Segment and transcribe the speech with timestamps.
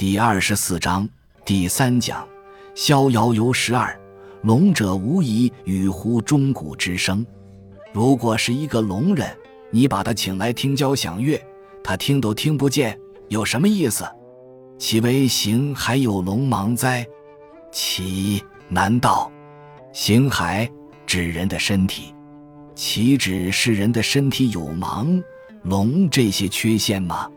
[0.00, 1.06] 第二十四章
[1.44, 2.26] 第三讲：
[2.74, 3.94] 逍遥游十二。
[4.40, 7.26] 龙者无疑与乎钟鼓之声。
[7.92, 9.28] 如果是一个聋人，
[9.70, 11.38] 你把他请来听交响乐，
[11.84, 14.08] 他听都听不见，有什么意思？
[14.78, 17.06] 其为形还有龙盲哉？
[17.70, 19.30] 其难道
[19.92, 20.66] 形骸
[21.04, 22.14] 指人的身体？
[22.74, 25.22] 岂止是人的身体有盲、
[25.62, 27.30] 聋这些缺陷吗？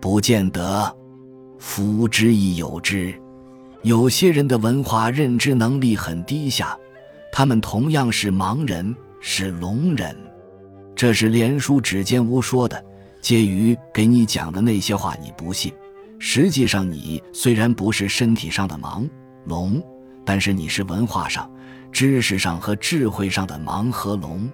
[0.00, 0.96] 不见得。
[1.58, 3.14] 夫之亦有之，
[3.82, 6.76] 有些人的文化认知能力很低下，
[7.32, 10.16] 他们同样是盲人，是聋人。
[10.94, 12.84] 这是连叔指尖屋说的。
[13.22, 15.72] 介于给你讲的那些话，你不信。
[16.18, 19.08] 实际上，你虽然不是身体上的盲
[19.46, 19.82] 聋，
[20.24, 21.50] 但是你是文化上、
[21.90, 24.48] 知识上和智慧上的盲和聋。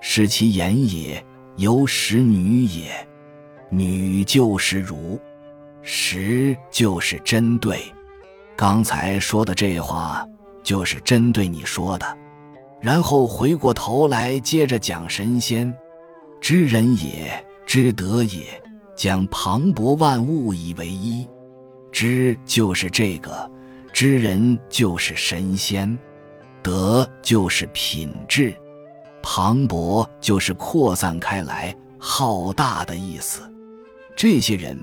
[0.00, 1.22] 是其言也，
[1.56, 3.06] 由使女也，
[3.70, 5.20] 女就是汝。
[5.82, 7.80] 实就是针对，
[8.56, 10.26] 刚才说的这话
[10.62, 12.18] 就是针对你说的，
[12.80, 15.74] 然后回过头来接着讲神仙，
[16.40, 18.44] 知人也，知德也，
[18.94, 21.26] 将磅礴万物以为一，
[21.90, 23.50] 知就是这个，
[23.92, 25.98] 知人就是神仙，
[26.62, 28.54] 德就是品质，
[29.22, 33.40] 磅礴就是扩散开来、浩大的意思，
[34.14, 34.78] 这些人。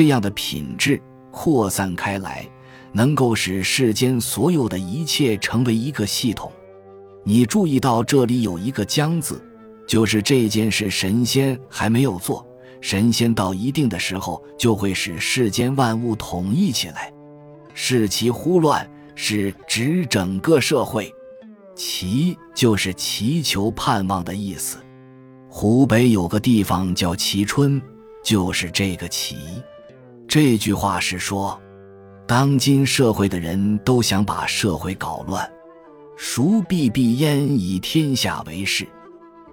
[0.00, 0.98] 这样的品质
[1.30, 2.48] 扩散开来，
[2.90, 6.50] 能够使世间所有的一切成为一个系统。
[7.22, 9.44] 你注意到这里有一个“将”字，
[9.86, 12.46] 就是这件事神仙还没有做，
[12.80, 17.12] 神仙到一定的时候就会使世间万物统一起来，
[17.74, 21.12] 视其忽乱，是指整个社会。
[21.76, 24.78] 祈就是祈求、盼望的意思。
[25.50, 27.78] 湖北有个地方叫蕲春，
[28.24, 29.36] 就是这个祈。
[30.30, 31.60] 这句话是说，
[32.24, 35.44] 当今社会的人都想把社会搞乱。
[36.16, 38.86] 孰必必焉以天下为事？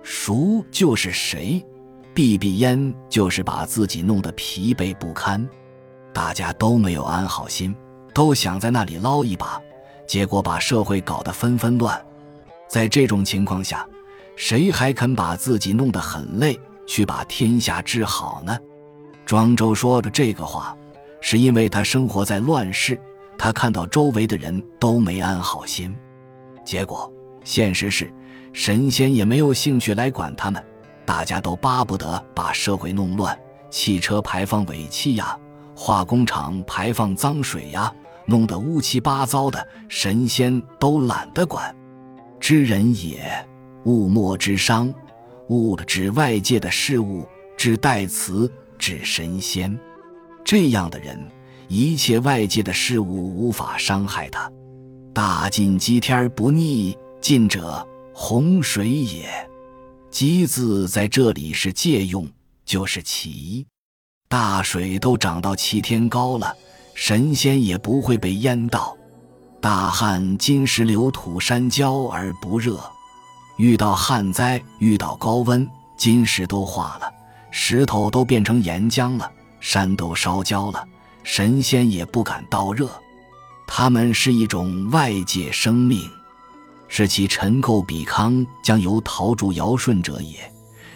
[0.03, 1.65] 孰就是谁？
[2.13, 5.49] 必必焉就是把自己弄得疲惫不堪。
[6.13, 7.75] 大家都没有安好心，
[8.13, 9.59] 都想在那里捞一把，
[10.05, 11.99] 结果把社会搞得纷纷乱。
[12.69, 13.83] 在这种情况下，
[14.35, 18.55] 谁还肯把自己弄得很累，去把天下治好呢？
[19.27, 20.73] 庄周说的这个话，
[21.19, 22.97] 是因为他生活在乱世，
[23.37, 25.93] 他看到周围的人都没安好心，
[26.63, 27.11] 结果
[27.43, 28.09] 现实是
[28.53, 30.63] 神仙也没有兴趣来管他们，
[31.05, 33.37] 大家都巴不得把社会弄乱，
[33.69, 35.37] 汽车排放尾气呀，
[35.75, 37.93] 化工厂排放脏水呀，
[38.25, 41.75] 弄得乌七八糟的，神仙都懒得管。
[42.39, 43.45] 知人也，
[43.83, 44.93] 物莫之伤，
[45.49, 47.27] 物指外界的事物，
[47.57, 48.49] 指代词。
[48.77, 49.77] 指神仙，
[50.43, 51.19] 这样的人，
[51.67, 54.51] 一切外界的事物无法伤害他。
[55.13, 59.27] 大尽积天不逆，尽者洪水也。
[60.09, 62.27] 积字在这里是借用，
[62.65, 63.65] 就是起。
[64.29, 66.55] 大水都涨到齐天高了，
[66.93, 68.95] 神仙也不会被淹到。
[69.59, 72.79] 大旱金石流土山焦而不热，
[73.57, 75.67] 遇到旱灾，遇到高温，
[75.97, 77.11] 金石都化了。
[77.51, 80.83] 石头都变成岩浆了，山都烧焦了，
[81.23, 82.89] 神仙也不敢刀热。
[83.65, 86.09] 他们是一种外界生命，
[86.87, 90.39] 是其尘垢比康，将由陶铸尧舜者也。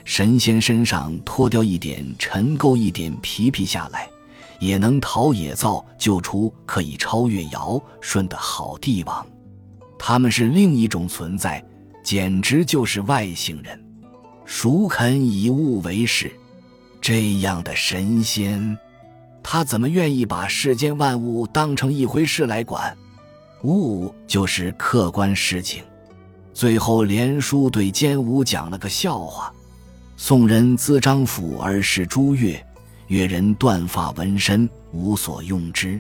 [0.03, 4.09] 神仙身上脱掉一点尘垢，一点皮皮下来，
[4.59, 9.25] 也能陶冶造就出可以超越尧舜的好帝王。
[9.99, 11.63] 他们是另一种存在，
[12.03, 13.79] 简直就是外星人。
[14.45, 16.33] 孰肯以物为事？
[17.01, 18.77] 这样的神仙，
[19.41, 22.95] 他怎么愿意把世间万物当成一回事来管？
[23.63, 25.83] 物就是客观事情。
[26.53, 29.51] 最后，连叔对奸吾讲了个笑话：
[30.15, 32.63] 宋人资张府而视朱越，
[33.07, 35.99] 越人断发纹身，无所用之。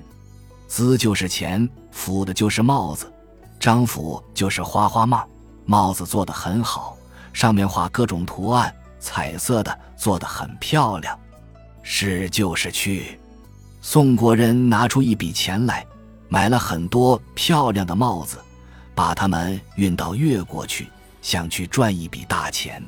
[0.67, 3.11] 资就是钱，府的就是帽子，
[3.59, 5.27] 张府就是花花帽，
[5.65, 6.95] 帽子做得很好，
[7.33, 8.71] 上面画各种图案。
[9.01, 11.19] 彩色的做得很漂亮，
[11.81, 13.19] 是就是去。
[13.81, 15.85] 宋国人拿出一笔钱来，
[16.29, 18.37] 买了很多漂亮的帽子，
[18.93, 20.87] 把它们运到越国去，
[21.21, 22.81] 想去赚一笔大钱。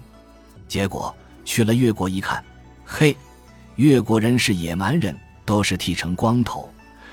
[0.67, 1.13] 结果
[1.43, 2.43] 去了越国一看，
[2.85, 3.17] 嘿，
[3.75, 6.69] 越国人是野蛮人，都是剃成光头，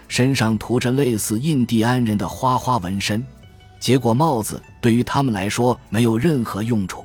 [0.09, 3.25] 身上涂着类似印第安人的花花纹身。
[3.79, 7.00] 结果帽子对于他们来说没有任何用处。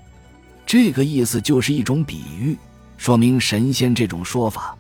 [0.66, 2.58] 这个意思就是一种比喻，
[2.98, 4.76] 说明神仙这种说法，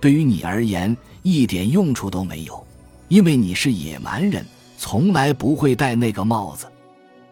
[0.00, 2.66] 对于你而言一点用处都没有。
[3.08, 4.44] 因为你是野蛮人，
[4.76, 6.66] 从来不会戴那个帽子。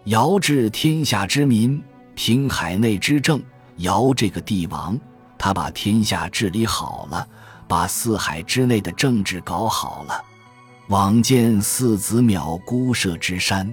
[0.05, 1.83] 尧治天下之民，
[2.15, 3.43] 平海内之政。
[3.79, 4.99] 尧这个帝王，
[5.37, 7.29] 他把天下治理好了，
[7.69, 10.25] 把四海之内的政治搞好了。
[10.89, 13.71] 往见四子藐孤射之山，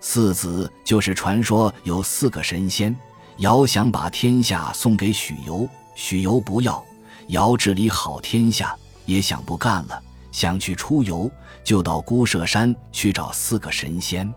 [0.00, 2.96] 四子就是传说有四个神仙。
[3.38, 6.84] 尧想把天下送给许由，许由不要。
[7.28, 10.02] 尧治理好天下，也想不干了，
[10.32, 11.30] 想去出游，
[11.62, 14.32] 就到孤舍山去找四个神仙。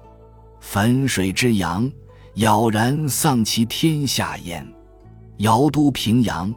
[0.60, 1.90] 汾水之阳，
[2.36, 4.68] 杳然丧其天下焉。
[5.38, 6.54] 尧都平阳，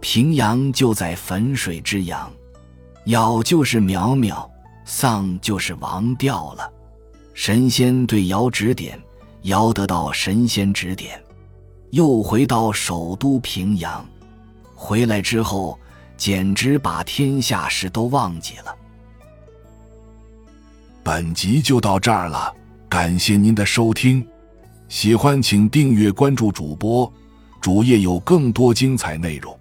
[0.00, 2.32] 平阳就在汾水之阳。
[3.06, 4.48] 尧就是渺渺。
[4.86, 6.70] 丧就是亡掉了，
[7.32, 9.00] 神仙对尧指点，
[9.44, 11.18] 尧得到神仙指点，
[11.94, 14.04] 又回到首都平阳。
[14.74, 15.78] 回来之后，
[16.16, 18.76] 简直把天下事都忘记了。
[21.04, 22.52] 本集就到这儿了，
[22.88, 24.26] 感谢您的收听，
[24.88, 27.10] 喜欢请订阅关注主播，
[27.60, 29.56] 主页有更多精彩内容。